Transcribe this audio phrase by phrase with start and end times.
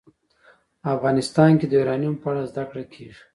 [0.95, 3.21] افغانستان کې د یورانیم په اړه زده کړه کېږي.